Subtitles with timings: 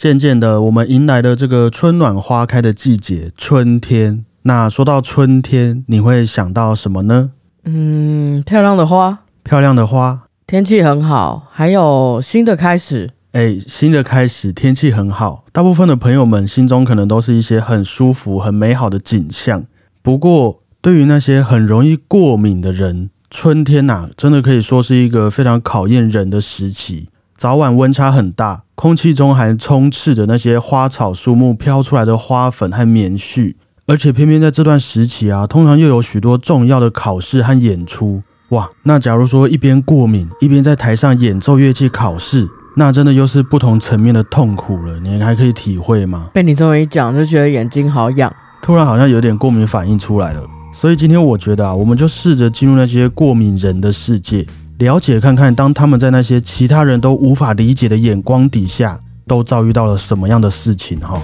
[0.00, 4.24] 渐渐的，我们迎来了这个春暖花开的季节，春天。
[4.44, 7.32] 那说到春天，你会想到什么呢？
[7.64, 13.10] 嗯，漂亮的花，漂亮的花，天气很好，还有新的开始。
[13.32, 19.64] 哎，新的开始，天气很好，大部分的朋友们心中可能都是一些很舒服、很美好的景象。
[20.00, 27.10] 不过，对于那些很容易过敏的人，春天呐，真的可以说是一个非常考验人的时期。
[27.36, 33.54] 早晚温差很大，空气中还充斥着那些花草树木飘出来的花粉和棉絮。
[33.84, 38.22] 而且偏偏在这段时期啊，通常又有许多重要的考试和演出。
[38.48, 44.98] 哇，那假如说一边过敏，一边在台上演奏乐器考试，那真的又是不同层面的痛苦了。
[45.00, 46.30] 你还可以体会吗？
[46.32, 50.42] 被你这么一讲，就觉得眼睛好痒，突然好像有点过敏反应出来了。
[50.72, 54.46] 所以今天我觉得啊，我们就试着进入那些过敏人的世界，
[54.80, 61.20] 了解看看，当他们在那些其他人都无法理解的眼光底下，都遭遇到了什么样的事情哈。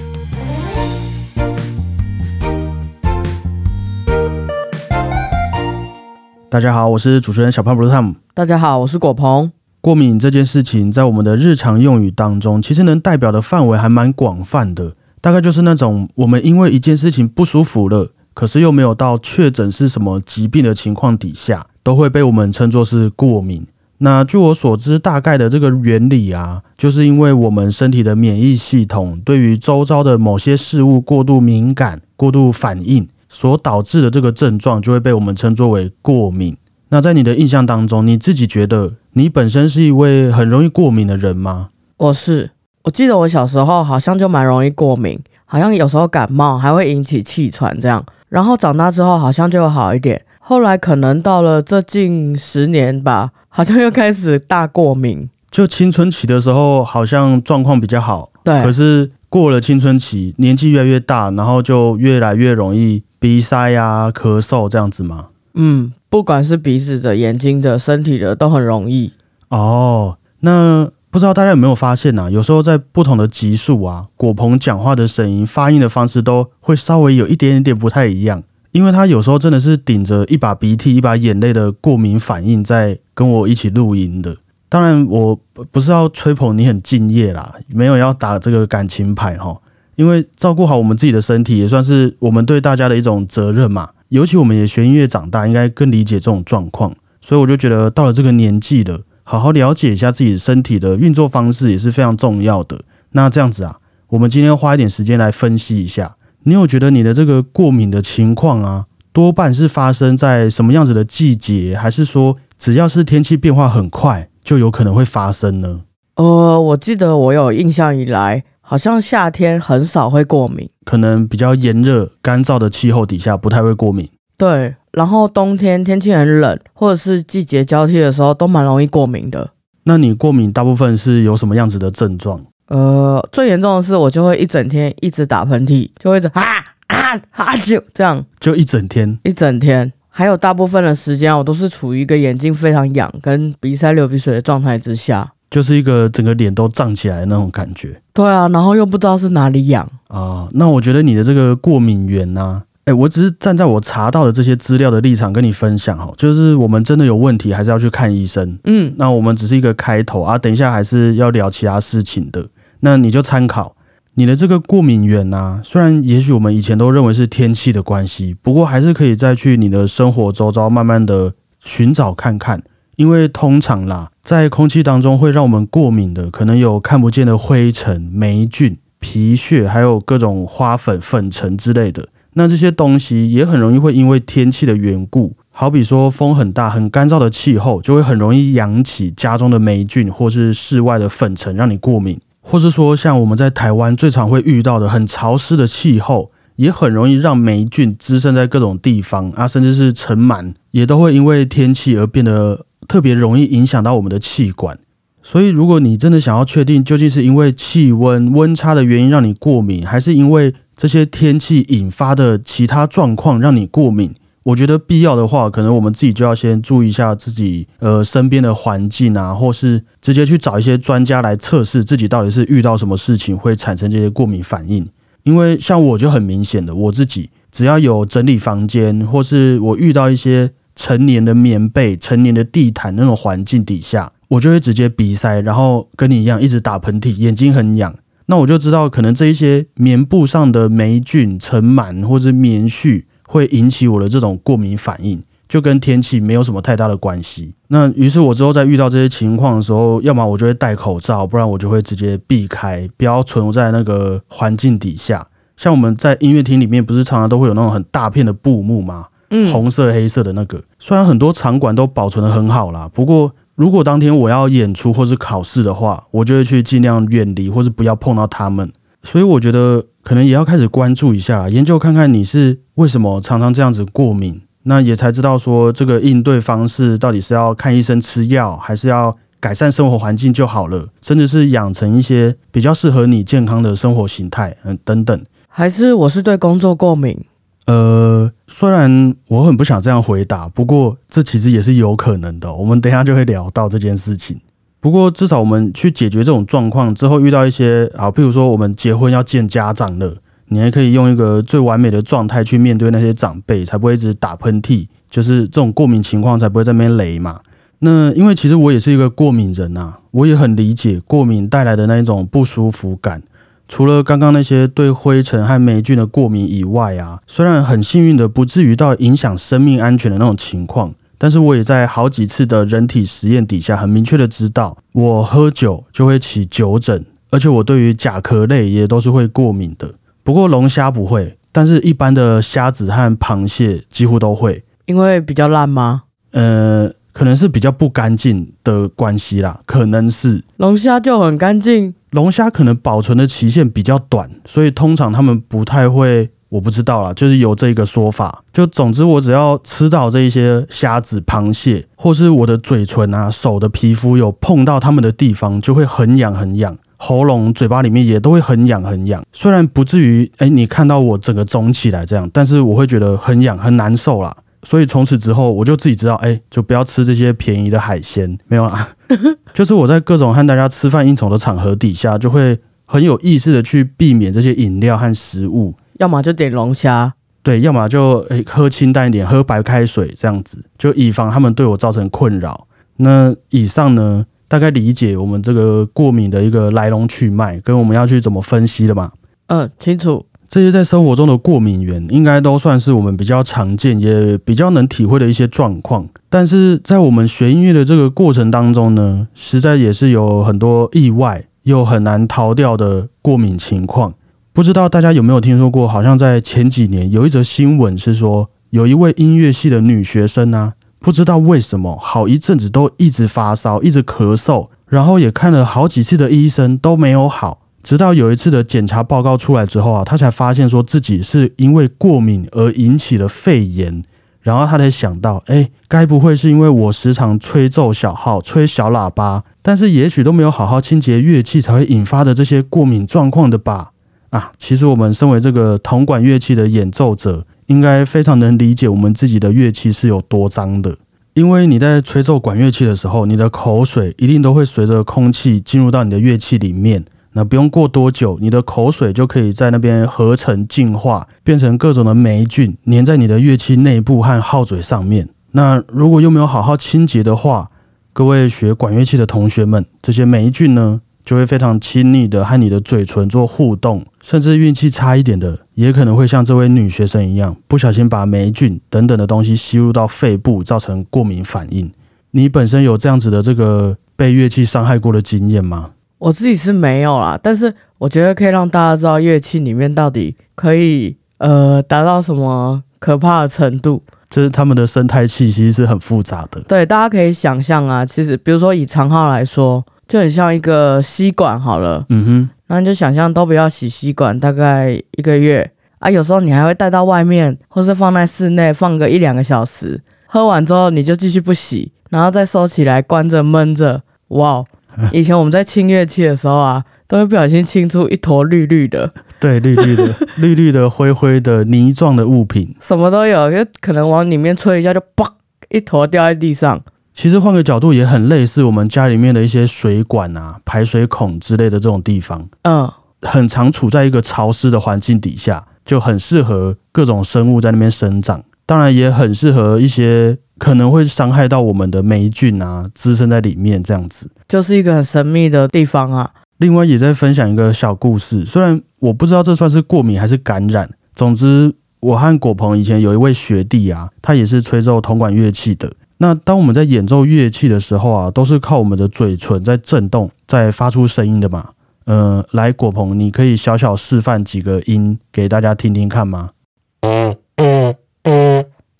[6.50, 8.16] 大家好，我是主持人小胖 Blue Tom。
[8.34, 9.50] 大家好，我是果鹏。
[9.80, 14.92] 过敏这件事情，在我们的日常用语当中，其实能代表的范围还蛮广泛的。
[15.22, 23.64] 大概就是那种我们因为一件事情不舒服了，可是又没有到确诊是什么疾病的情况底下，都会被我们称作是过敏。
[23.98, 33.06] 那据我所知，大概的这个原理啊，就是因为我们身体的免疫系统对于周遭的某些事物过度敏感、过度反应。
[33.28, 36.56] 所导致的这个症状就会被我们称作为过敏。
[36.88, 41.68] 那在你的印象当中，你自己觉得你本身是一位很容易过敏的人吗？
[41.98, 42.50] 我是，
[42.84, 48.02] 我记得我小时候好像就蛮容易过敏，好像有时候感冒还会引起气喘这样。
[48.28, 55.28] 然后长大之后好像就好一点，后来可能到了这近十年吧，好像又开始大过敏。
[55.50, 58.62] 就青春期的时候好像状况比较好，对。
[58.62, 63.02] 可是过了青春期，年纪越来越大，然后就越来越容易。
[63.18, 65.30] 鼻塞呀、咳嗽这样子吗？
[65.54, 69.10] 嗯，不管是鼻子的、眼睛的、身体的，都很容易。
[69.48, 72.30] 哦，那不知道大家有没有发现呢？
[72.30, 78.44] 有时候在不同的级数啊，果鹏讲话的声音、发音的方式都会稍微有一点点不太一样，
[78.76, 84.36] 因为他有时候真的是顶着一把鼻涕、一把眼泪的过敏反应在跟我一起录音的。
[84.68, 85.34] 当然，我
[85.70, 89.58] 不是要吹捧你很敬业啦，没有要打这个感情牌哈。
[89.94, 93.88] 因为照顾好我们自己的身体，也算是我们对大家的一种责任嘛。
[94.10, 96.94] 尤其我们也学音乐长大，应该更理解这种状况。
[97.22, 102.82] 所以我就觉得，到了这个年纪了，好好了解一下自己身体的运作方式也是非常重要的。
[103.12, 106.16] 那这样子啊，我们今天花一点时间来分析一下，
[106.46, 115.82] 你有觉得你的这个过敏的情况啊，多半是发生在什么样子的季节，还是说只要是天气变化很快，就有可能会发生呢？
[116.14, 118.44] 呃，我记得我有印象以来。
[118.68, 124.08] 好像夏天很少会过敏，可能比较炎热、干燥的气候底下不太会过敏。
[124.36, 129.50] 对，然后冬天天气很冷，或者是季节交替的时候，都蛮容易过敏的。
[129.84, 132.44] 那你过敏大部分是有什么样子的症状？
[132.68, 136.42] 呃，最严重的是我就会一整天一直打喷嚏，就会一直啊
[136.88, 139.92] 啊啊就这样，就一整天一整天。
[140.08, 145.30] 还有大部分的时间，我都是处于一个眼睛非常痒、跟鼻塞流鼻水的状态之下。
[145.50, 148.00] 就是一个整个脸都胀起来的那种感觉。
[148.14, 150.48] 对啊，然后又不知道是哪里痒啊。
[150.52, 158.58] 那我觉得你的这个过敏源呢，哎，我只是站在我查到的这些资料的立场跟你分享哈，就是我们真的有问题，还是要去看医生。
[158.64, 162.44] 嗯，那我们只是一个开头啊，等一下还是要聊其他事情的。
[162.80, 163.76] 那你就参考
[164.14, 172.62] 你的这个过敏源啊，虽然也许我们以前都认为是天气的关系，不过还是可以再去你的生活周遭慢慢的寻找看看。
[172.96, 182.08] 因为通常啦，在空气当中会让我们过敏的，可能有看不见的灰尘、霉菌、皮屑，还有各种花粉、粉尘之类的。
[182.32, 192.18] 那这些东西也很容易会因为天气的缘故，好比说风很大、很干燥的气候，就会很容易扬起家中的霉菌，或是室外的粉尘让你过敏，
[192.48, 202.64] 或是说像我们在台湾最常会遇到的很潮湿的气候，也很容易让霉菌滋生在各种地方啊，甚至是尘螨，也都会因为天气而变得。
[202.88, 204.78] 特别容易影响到我们的气管，
[205.20, 214.14] 所以如果你真的想要确定究竟是因为气温温差的原因让你过敏，还是因为这些天气引发的其他状况让你过敏，
[214.46, 224.86] 我觉得必要的话，可能我们自己就要先注意一下自己呃身边的环境啊，或是直接去找一些专家来测试自己到底是遇到什么事情会产生这些过敏反应。
[225.24, 230.52] 因为像我就很明显的，我自己只要有整理房间，或是我遇到一些。
[230.78, 237.96] 成年的棉被、成年的地毯那种环境底下，我就会直接鼻塞，然后跟你一样一直打喷嚏，眼睛很痒。
[238.26, 245.22] 那我就知道可能这一些棉布上的霉菌、尘螨或者棉絮会引起我的这种过敏反应。
[245.48, 247.54] 就跟天气没有什么太大的关系。
[247.68, 255.24] 那于是我之后在遇到这些情况的时候，要么我就会戴口罩，不然我就会直接避开，不要存在那个环境底下。
[255.56, 259.06] 像我们在音乐厅里面，不是常常都会有那种很大片的布幕吗？
[259.30, 260.60] 嗯，红色、黑色的那个。
[260.80, 268.72] 虽然很多场馆都保存的很好啦，不过如果当天我要演出或是考试的话，我就会去尽量远离或是不要碰到他们。
[269.04, 274.40] 所以我觉得可能也要开始关注一下，研究看看你是为什么常常这样子过敏。
[274.62, 285.24] 那也才知道说，这个应对方式到底是要看医生吃药，还是要改善生活环境就好了，甚至是养成一些比较适合你健康的生活形态，嗯，等等。
[285.48, 287.24] 还是我是对工作过敏？
[287.66, 292.54] 呃，虽然我很不想这样回答，不过这其实也是有可能的。
[292.54, 294.40] 我们等下就会聊到这件事情。
[294.86, 300.14] 不过至少我们去解决这种状况之后，遇到一些啊，譬如说我们结婚要见家长了。
[300.46, 307.40] 你还可以用一个最完美的状态去面对那些长辈，才不会一直打喷嚏，就是这种过敏情况才不会在那边雷嘛。
[307.80, 313.20] 那因为其实我也是一个过敏人呐，我也很理解过敏带来的那一种不舒服感。
[313.66, 329.94] 除了刚刚那些对灰尘和霉菌的过敏以外啊，虽然很幸运的不至于到影响生命安全的那种情况，但是我也在好几次的人体实验底下，很明确的知道，我喝酒就会起酒疹，而且我对于甲壳类也都是会过敏的。
[330.22, 336.02] 不过龙虾不会，但是一般的虾子和螃蟹几乎都会，因为比较烂吗？
[336.32, 348.42] 呃，可能是比较不干净的关系啦，可能是龙虾就很干净，龙虾可能保存的期限比较短，所以通常他们不太会，我不知道啦，就是有这个说法。
[348.52, 356.76] 就总之，我只要吃到这一些虾子、螃蟹，或是我的嘴唇啊、手的皮肤有碰到它们的地方，就会很痒很痒。
[356.98, 364.34] 喉咙、嘴巴里面也都会很痒很痒，虽然不至于哎，你看到我整个肿起来这样，但是我会觉得很痒很难受啦。
[364.62, 368.88] 所以从此之后，我就自己知道，哎，就不要吃这些便宜的海鲜，没有啦。
[369.52, 382.66] 就是我在各种和大家吃饭应酬的场合底下，就会很有意识的去避免这些饮料和食物，要么就点龙虾，对，要么就哎喝清淡一点，喝白开水这样子，就以防他们对我造成困扰。
[382.96, 384.26] 那以上呢？
[384.48, 389.10] 大概理解我们这个过敏的一个来龙去脉，跟我们要去怎么分析的嘛？
[389.48, 390.24] 嗯，清楚。
[390.48, 396.08] 这些在生活中的过敏源，应该都算是我们比较常见，也比较能体会的一些状况。
[396.30, 404.14] 但是在我们学音乐的这个过程当中呢，实在也是有很多意外又很难逃掉的过敏情况。
[404.56, 405.86] 不知道大家有没有听说过？
[405.86, 410.72] 好像在前几年有一则新闻是说，有一位音乐系的女学生啊。
[410.98, 417.66] 不知道为什么，好一阵子都一直发烧，一直咳嗽，然后也看了好几次的医生都没有好。
[417.82, 424.02] 直到有一次的检查报告出来之后啊，她才发现说自己是因为过敏而引起的肺炎。
[424.40, 433.90] 然后他才想到，哎，该不会是因为我时常吹奏小号、吹小喇叭，但是也许都没有好好清洁乐器，才会引发的这些过敏状况的吧？
[434.36, 437.46] 啊，其实我们身为这个铜管乐器的演奏者。
[437.66, 440.96] 应该非常能理解我们自己的乐器是有多脏的，
[441.34, 447.04] 因为你在吹奏管乐器的时候，你的口水一定都会随着空气进入到你的乐器里面。
[447.32, 455.28] 那不用过多久，你的口水就可以在那边合成净化，变成各种的霉菌，粘在你的乐器内部和号嘴上面。
[455.50, 457.68] 那如果又没有好好清洁的话，
[458.12, 461.00] 各位学管乐器的同学们，这些霉菌呢？
[461.26, 471.90] 就会非常亲昵的和你的嘴唇做互动，甚至运气差一点的，也可能会像这位女学生一样，不小心把霉菌等等的东西吸入到肺部，造成过敏反应。
[472.30, 475.90] 你本身有这样子的这个被乐器伤害过的经验吗？
[476.18, 484.00] 我自己是没有啦，但是我觉得可以让大家知道乐器里面到底可以呃达到什么可怕的程度。
[484.30, 486.60] 就是他们的生态气其实是很复杂的。
[486.68, 489.84] 对，大家可以想象啊，其实比如说以长号来说。
[490.08, 495.70] 就很像一个吸管好了，嗯哼，那你就想象都不要洗吸管，大概一个月。
[495.98, 504.62] 啊，有时候你还会带到外面，或是放在室内放个一两个小时，喝完之后你就继续不洗，然后再收起来关着闷着，哇！
[505.10, 515.30] 以前我们在清乐器的时候啊，都会不小心清出一坨绿绿的，对，绿绿的、 绿绿的、灰灰的泥状的物品，什么都有，就可能往里面吹一下，就啪，
[515.70, 516.82] 一坨掉在地上。
[517.16, 522.92] 其实换个角度也很类似，我们家里面的一些水管啊、排水孔之类的这种地方，嗯，
[523.22, 528.44] 很常处在一个潮湿的环境底下，就很适合各种生物在那边生长。
[528.66, 536.30] 当然，也很适合一些可能会伤害到我们的霉菌啊滋生在里面，这样子就是一个很神秘的地方啊。
[536.58, 545.90] 另外也在分享一个小故事，虽然我不知道这算是过敏还是感染，总之我和果鹏以前有一位学弟啊，他也是吹奏铜管乐器的。
[546.18, 551.70] 那当我们在演奏乐器的时候啊，都是靠我们的嘴唇在震动，在发出声音的嘛。
[552.06, 556.50] 嗯，来果鹏，你可以小小示范几个音给大家听听看吗？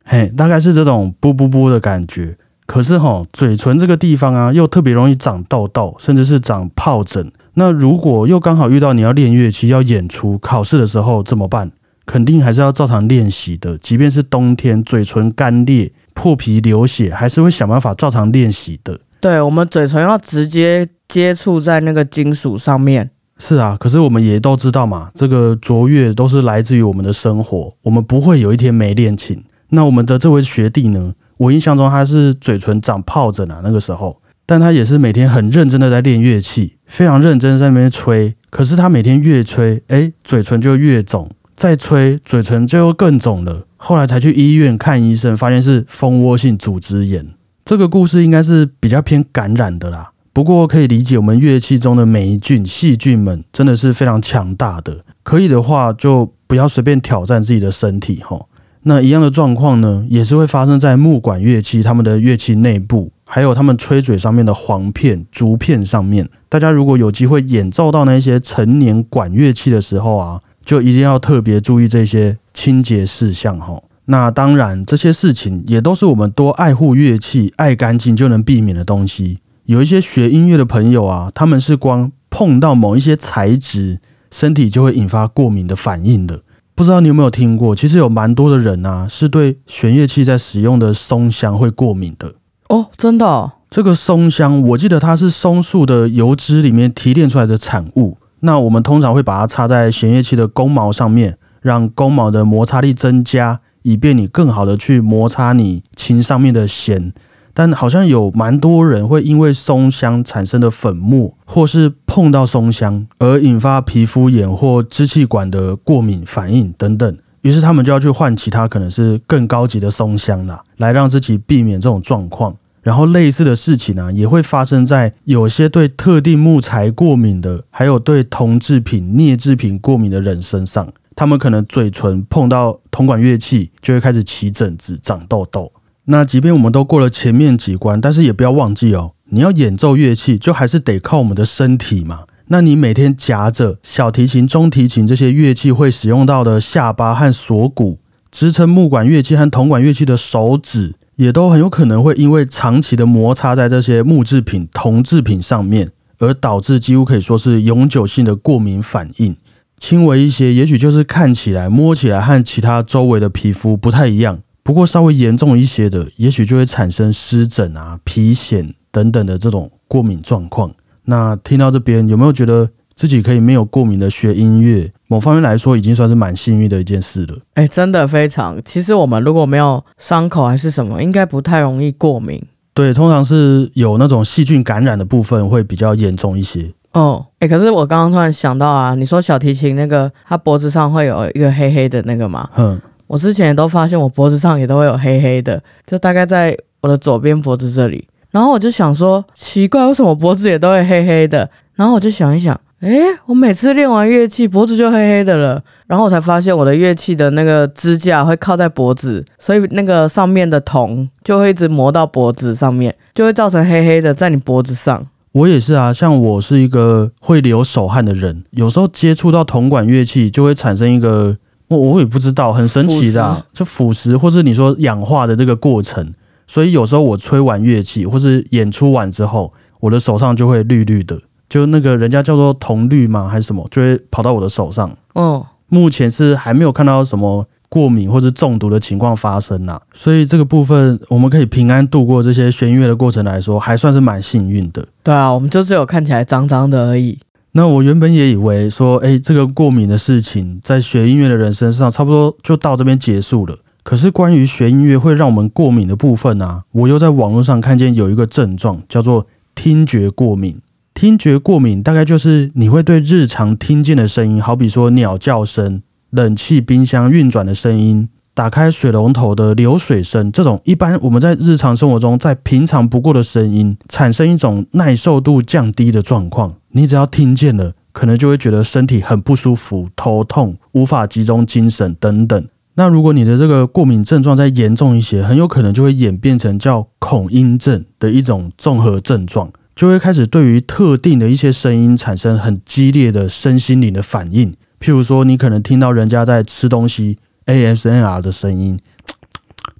[0.04, 2.36] 嘿，大概是这种啵啵啵的感觉。
[2.66, 7.32] 可是哈，嘴唇这个地方啊，又特别容易长痘痘，甚至是长疱疹。
[7.54, 11.70] 那如果又刚好遇到你要练乐器、要演出、考试的时候怎么办？
[12.04, 13.78] 肯定还是要照常练习的。
[13.78, 18.98] 即便是冬天，嘴唇干裂、破皮流血，还是会想办法照常练习的。
[19.20, 23.10] 对，我们嘴唇要直接接触在那个金属上面。
[23.38, 29.44] 是啊，可是我们也都知道嘛，这个卓越都是来自于我们的生活，我们不会有一天没练琴。
[29.68, 31.12] 那我们的这位学弟呢？
[31.36, 38.34] 我印象中他是嘴唇长疱疹啊，那个时候，但他也是每天很认真的在练乐器，非常认真在那边吹。
[38.48, 43.66] 可是他每天越吹，哎，嘴唇就越肿，再吹，嘴唇就又更肿了。
[43.78, 47.26] 后来才去医院看医生，发现是蜂窝性组织炎。
[47.64, 50.12] 这个故事应该是比较偏感染的啦。
[50.32, 54.98] 不过可以理解，我们乐器中的霉菌、细菌们真的是非常强大的。
[55.22, 58.48] 可以的话，就不要随便挑战自己的身体，吼。
[58.82, 66.28] 那一样的状况呢，也是会发生在木管乐器他们的乐器内部，还有他们吹嘴上面的簧片、竹片上面。
[66.48, 73.82] 大家如果有机会演奏到那些成年管乐器的时候啊，就一定要特别注意这些清洁事项哈。
[74.06, 79.38] 那当然，这些事情也都是我们多爱护乐器、爱干净就能避免的东西。
[79.64, 83.98] 有一些学音乐的朋友啊，他们是光碰到某一些材质，
[84.30, 86.42] 身体就会引发过敏的反应的。
[86.74, 87.74] 不知道你有没有听过？
[87.74, 92.34] 其实有蛮多的人啊，是对弦乐器在使用的松香会过敏的
[92.68, 92.86] 哦。
[92.96, 98.18] 真的，这个松香，我记得它是松树的油脂里面提炼出来的产物。
[98.46, 107.12] 那我们通常会把它插在弦乐器的弓毛上面，让弓毛的摩擦力增加，以便你更好的去摩擦你琴上面的弦。
[107.52, 122.54] 但好像有蛮多人会因为松香产生的粉末，或是碰到松香而引发皮肤炎或支气管的过敏反应等等，于是他们就要去换其他可能是更高级的松香啦，来让自己避免这种状况。
[122.86, 135.72] 然后类似的事情呢，也会发生在有些对特定木材过敏的，还有对铜制品、镍制品过敏的人身上，他们可能嘴唇碰到铜管乐器就会开始起疹子、长痘痘。
[136.04, 142.20] 那即便我们都过了前面几关，但是也不要忘记哦，你要演奏乐器，就还是得靠我们的身体嘛。
[142.46, 147.98] 那你每天夹着小提琴、中提琴这些乐器会使用到的下巴和锁骨，
[148.30, 159.36] 支撑木管乐器和铜管乐器的手指，也都很有可能会因为长期的摩擦在这些木制品、铜制品上面，而导致几乎可以说是永久性的过敏反应。
[159.78, 164.38] 轻微一些，也许就是看起来、摸起来和其他周围的皮肤不太一样。
[164.62, 170.74] 不过稍微严重一些的，也许就会产生湿疹啊、皮癣等等的这种过敏状况。
[171.04, 174.90] 那听到这边，有没有觉得自己可以没有过敏的学音乐？
[175.08, 177.36] 某方面来说，已经算是蛮幸运的一件事了。
[177.54, 178.60] 哎，真的非常。
[178.64, 182.42] 其实我们如果没有伤口还是什么，应该不太容易过敏。
[182.74, 186.70] 对，通常是有那种细菌感染的部分会比较严重一些。
[186.92, 192.48] 哦，哎，可是我刚刚突然想到啊，你说小提琴那个，它脖子上会有一个黑黑的那个吗？
[192.56, 192.80] 嗯。
[193.06, 198.04] 我之前也都发现，我脖子上也都会有黑黑的，就大概在我的左边脖子这里。
[198.32, 201.48] 然后我就想说，奇怪，为什么脖子也都会黑黑的？
[201.76, 205.62] 然后我就想一想，诶，我每次练完乐器，脖子就黑黑的了。
[205.86, 215.06] 然后我才发现，我的乐器的那个支架会靠在脖子，所以那个上面的铜就会一直磨到脖子上面，就会造成黑黑的在你脖子上。
[215.32, 221.36] 我也是啊，像我是一个会流手汗的人，有时候接触到铜管乐器，就会产生一个。
[221.68, 226.14] 我我也不知道，很神奇的，就腐蚀或是你说氧化的这个过程，
[226.46, 234.90] 所以有时候我吹完乐器或是演出完之后，我的手上就会绿绿的，就那个人家叫做铜绿嘛还是什么，就会跑到我的手上。
[235.14, 244.86] 哦，目前是还没有看到什么过敏或者中毒的情况发生呐，所以这个部分我们可以平安度过这些弦乐的过程来说，还算是蛮幸运的。
[245.02, 247.18] 对啊，我们就只有看起来脏脏的而已。
[247.52, 253.56] 那我原本也以为说，哎，这个过敏的事情在学音乐的人身上差不多就到这边结束了。
[253.82, 260.60] 可是关于学音乐会让我们过敏的部分啊，我又在网络上看见有一个症状叫做听觉过敏。
[260.96, 268.08] 听觉过敏大概就是你会对日常听见的声音，好比说鸟叫声、冷气、冰箱运转的声音。
[268.32, 282.48] 打开水龙头的流水声，这种一般我们在日常生活中再平常不过的声音，产生一种耐受度降低的状况，你只要听见了，可能就会觉得身体很不舒服、头痛、无法集中精神等等。
[282.76, 294.50] 那如果你的这个过敏症状再严重一些，很有可能就会演变成叫恐音症的一种综合症状，就会开始对于特定的一些声音产生很激烈的身心灵的反应。
[294.80, 298.78] 譬如说，你可能听到人家在吃东西 ASMR 的声音，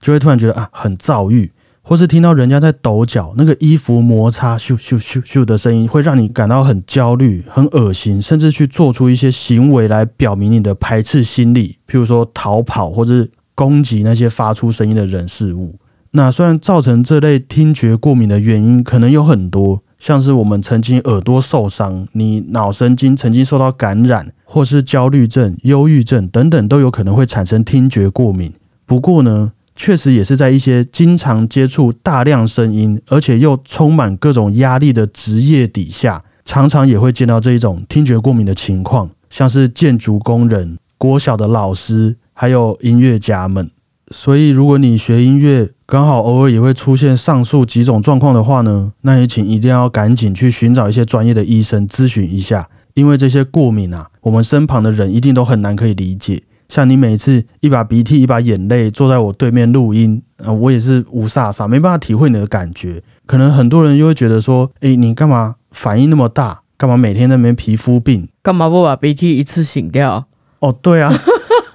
[0.02, 1.50] 就会突然觉得啊很躁郁。
[1.88, 15.78] 或是听到人家在抖脚，那个衣服摩擦咻咻咻咻的声音，会让你感到很焦虑、很恶心，甚至去做出一些行为来表明你的排斥心理，譬如说逃跑或者攻击那些发出声音的人事物。
[16.10, 28.52] 那虽然造成这类听觉过敏的原因可能有很多，像是我们曾经耳朵受伤，你脑神经曾经受到感染，或是焦虑症、忧郁症等等，都有可能会产生听觉过敏。
[28.84, 43.70] 不过呢，确实也是在一些经常接触大量声音，而且又充满各种压力的职业底下，常常也会见到这一种听觉过敏的情况，像是建筑工人、国小的老师，还有音乐家们。
[44.12, 56.42] 所以，如果你学音乐，刚好偶尔也会出现上述几种状况的话呢，那也请一定要赶紧去寻找一些专业的医生咨询一下，因为这些过敏啊，我们身旁的人一定都很难可以理解。
[56.68, 63.00] 像你每次一把鼻涕一把眼泪坐在我对面录音，啊，我也是无煞煞，没办法体会你的感觉。
[63.24, 66.62] 可能很多人又会觉得说，哎，你干嘛反应那么大？
[66.76, 68.28] 干嘛每天那边皮肤病？
[68.42, 70.26] 干嘛不把鼻涕一次醒掉？
[70.58, 71.16] 哦，对啊，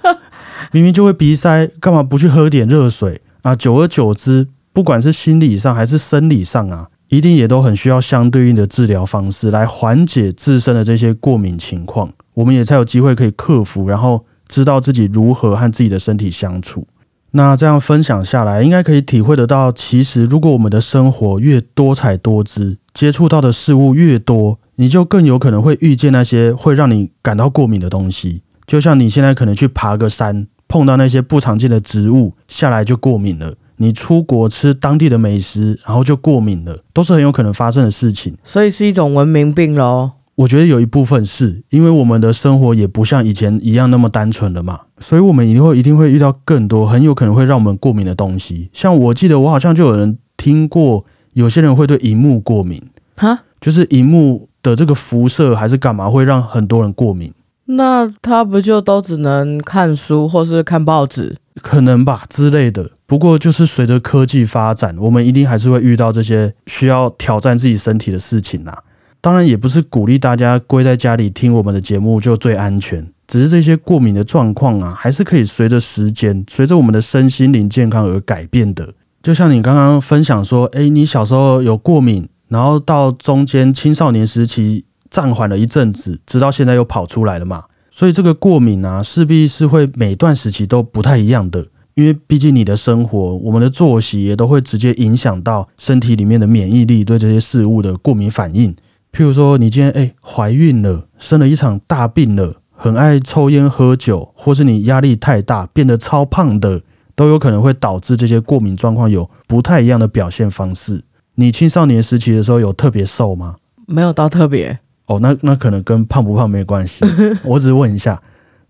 [0.70, 3.54] 明明就会鼻塞，干嘛不去喝点热水啊？
[3.54, 14.24] 久而久之，不管是心理上还是生理上啊，一定也都很需要相对应的治疗方式来缓解自身的这些过敏情况，我们也才有机会可以克服，然后。
[14.48, 16.86] 知道自己如何和自己的身体相处，
[17.30, 28.42] 那这样分享下来，应该可以体会得到，其实如果我们的生活越多彩多姿，接触到的事物越多，你就更有可能会遇见那些会让你感到过敏的东西。
[28.66, 38.34] 就像你现在可能去爬个山，碰到那些不常见的植物，下来就过敏了；你出国吃当地的美食，然后就过敏了，都是很有可能发生的事情。
[38.42, 40.12] 所以是一种文明病喽。
[40.34, 48.70] 我觉得有一部分是因为我们的生活也不像以前一样那么单纯了嘛，所以我们一定会一定会遇到更多很有可能会让我们过敏的东西。
[48.72, 51.04] 像我记得我好像就有人听过，
[51.34, 52.82] 有些人会对荧幕过敏，
[53.16, 57.30] 哈，就是荧幕的这个辐射还是干嘛会让很多人过敏？
[57.64, 61.36] 那他不就都只能看书或是看报纸？
[61.60, 62.90] 可能吧之类的。
[63.06, 68.82] 不过就是随着科技发展，我们一定还是会遇到这些需要挑战自己身体的事情啦。
[69.20, 78.94] 当然也不是鼓励大家归在家里听我们的节目就最安全，只是这些过敏的状况啊，还是可以随着时间、随着我们的身心灵健康而改变的。
[79.22, 87.64] 就像你刚刚分享说，诶，你小时候有过敏，然后到中间青少年时期暂缓了一阵子，直到现在又跑出来了嘛。
[87.90, 98.74] 所以这个过敏啊，势必是会每段时期都不太一样的，因为毕竟你的生活、我们的作息也都会直接影响到身体里面的免疫力对这些事物的过敏反应。
[99.12, 106.80] 譬如说，你今天哎怀孕了，生了一场大病了，很爱抽烟喝酒，或是你压力太大变得超胖的，
[107.14, 111.04] 都有可能会导致这些过敏状况有不太一样的表现方式。
[111.34, 113.56] 你青少年时期的时候有特别瘦吗？
[113.86, 114.78] 没有到特别
[115.14, 117.04] 哦，那那可能跟胖不胖没关系。
[117.44, 118.20] 我只是问一下。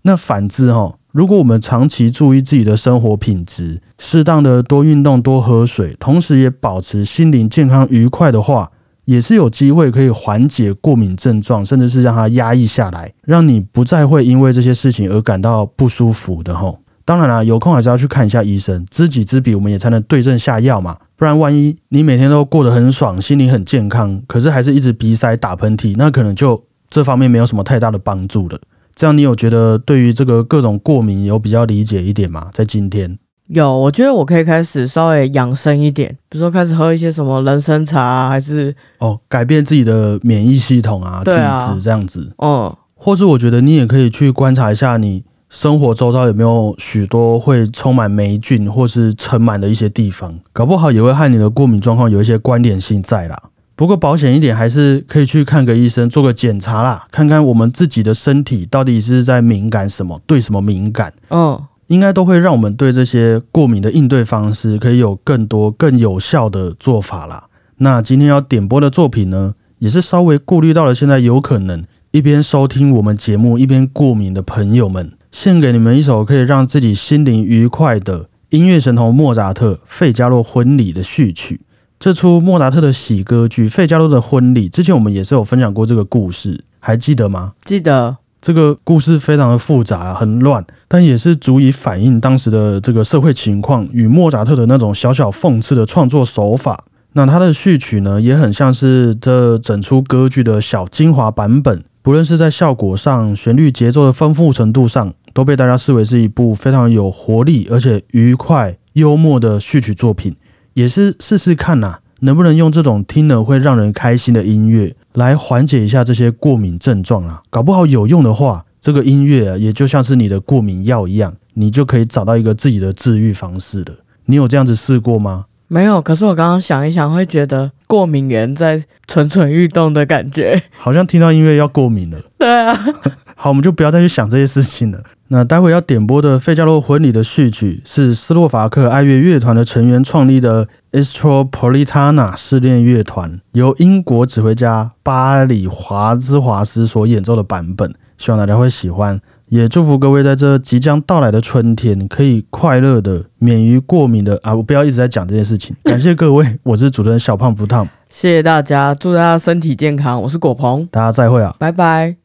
[0.02, 8.70] 那反之哈，如果我们长期注意自己的生活品质，适当的多运动、多喝水，同时也保持心灵健康愉快的话。
[9.05, 16.78] 也是有机会可以缓解过敏症状，甚至是让它压抑下来，让你不再会因为这些事情而感到不舒服的吼。
[17.05, 20.96] 当然啦，有空还是要去看一下医生，知己知彼，我们也才能对症下药嘛。
[21.23, 28.59] 不然万一你每天都过得很爽，心里很健康，可是还是一直鼻塞、打喷嚏，那可能就这方面没有什么太大的帮助了。
[28.97, 32.49] 这样你有觉得对于这个各种过敏有比较理解一点吗？
[32.53, 33.17] 在今天？
[33.47, 42.33] 有，我觉得我可以开始稍微养生一点，比如说开始喝一些什么人参茶啊，还是哦，改变自己的免疫系统啊，体质这样子。
[42.39, 53.38] 嗯，或是我觉得你也可以去观察一下，你生活周遭有没有许多会充满霉菌或是尘螨的一些地方，搞不好也会和你的过敏状况有一些关联性在啦。
[53.77, 61.12] 不过保险一点，还是可以去看个医生，做个检查啦，看看我们自己的身体到底是在敏感什么，对什么敏感。
[61.29, 61.61] 嗯。
[61.88, 67.45] 应该都会让我们对这些过敏的应对方式可以有更多更有效的做法啦。
[67.77, 81.62] 那今天要点播的作品呢，也是稍微顾虑到了现在有可能一边收听我们节目一边过敏的朋友们，献给你们一首可以让自己心灵愉快的音乐神童莫扎特《费加洛婚礼》的序曲。
[81.99, 87.55] 这出莫扎特的喜歌剧《费加罗的婚礼》，之前我们也是有分享过这个故事，还记得吗？
[87.64, 96.85] 记得这个故事非常的复杂，很乱，但也是足以反映当时的这个社会情况与莫扎特的那种小小讽刺的创作手法。
[97.14, 110.37] 那他的序曲呢，也很像是这整出歌剧的小精华版本，不论是在效果上、旋律节奏的丰富程度上，都被大家视为是一部非常有活力而且愉快幽默的序曲作品。
[110.75, 117.42] 也是试试看呐、能不能用这种听了会让人开心的音乐来缓解一下这些过敏症状啊？
[117.51, 123.92] 搞不好有用的话，这个音乐啊，也就像是你的过敏药一样，你就可以找到一个自己的治愈方式了。
[124.25, 125.45] 你有这样子试过吗？
[125.68, 126.01] 没有？
[126.01, 130.62] 可是我刚刚想一想，会觉得过敏源在蠢蠢欲动的感觉。
[130.79, 132.18] 好像听到音乐要过敏了。
[132.38, 132.79] 对啊，
[133.37, 135.03] 好，我们就不要再去想这些事情了。
[135.33, 149.18] 那待会要点播的《费加罗婚礼》的序曲是斯洛伐克爱乐乐团的成员创立的 Estropolitana 试炼乐团，由英国指挥家巴里华兹华斯所演奏的版本，希望大家会喜欢。
[149.49, 154.55] 也祝福各位在这即将到来的春天，可以快乐的免于过敏的啊！
[154.55, 155.75] 我不要一直在讲这件事情。
[155.85, 160.21] 感谢各位，我是主持人小胖不烫，谢谢大家，祝大家身体健康。
[160.21, 161.57] 我是果鹏，大家再会啊！
[161.59, 162.22] 拜拜。